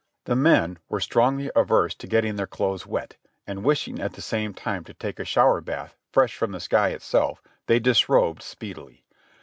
[0.25, 4.51] The men were strongly averse to getting their clothes wet, and wishing at the same
[4.51, 9.05] time to take a shower bath fresh from the sky itself, they disrobed speedily.